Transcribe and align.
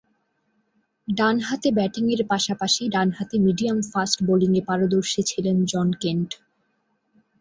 ডানহাতে 1.07 1.69
ব্যাটিংয়ের 1.71 2.21
পাশাপাশি 2.29 2.83
ডানহাতে 2.89 3.35
মিডিয়াম-ফাস্ট 3.39 4.17
বোলিংয়ে 4.27 4.61
পারদর্শী 4.67 5.21
ছিলেন 5.23 5.57
জন 5.65 5.87
কেন্ট। 6.01 6.29